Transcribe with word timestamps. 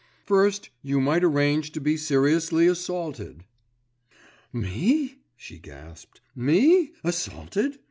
"First 0.25 0.71
you 0.81 0.99
might 0.99 1.23
arrange 1.23 1.73
to 1.73 1.79
be 1.79 1.95
seriously 1.95 2.65
assaulted." 2.65 3.43
"Me?" 4.51 5.19
she 5.37 5.59
gasped. 5.59 6.21
"Me, 6.35 6.91
assaulted? 7.03 7.77